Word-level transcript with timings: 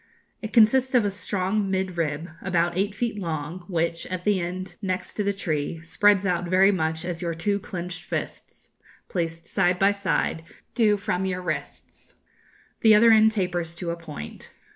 It 0.41 0.51
consists 0.51 0.95
of 0.95 1.05
a 1.05 1.11
strong 1.11 1.69
mid 1.69 1.95
rib 1.95 2.27
about 2.41 2.75
eight 2.75 2.95
feet 2.95 3.19
long, 3.19 3.65
which, 3.67 4.07
at 4.07 4.23
the 4.23 4.39
end 4.41 4.73
next 4.81 5.13
to 5.13 5.23
the 5.23 5.31
tree, 5.31 5.79
spreads 5.83 6.25
out 6.25 6.47
very 6.47 6.71
much 6.71 7.05
as 7.05 7.21
your 7.21 7.35
two 7.35 7.59
clenched 7.59 8.03
fists, 8.05 8.71
placed 9.09 9.47
side 9.47 9.77
by 9.77 9.91
side, 9.91 10.41
do 10.73 10.97
from 10.97 11.27
your 11.27 11.43
wrists. 11.43 12.15
The 12.79 12.95
other 12.95 13.11
end 13.11 13.31
tapers 13.31 13.75
to 13.75 13.91
a 13.91 13.95
point. 13.95 14.49